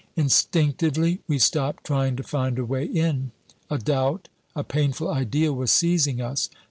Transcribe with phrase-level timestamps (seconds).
[0.15, 3.29] Instinctively we stopped trying to find a way in.
[3.69, 6.49] A doubt, a painful idea was seizing us.